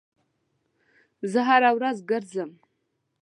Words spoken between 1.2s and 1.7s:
زه هر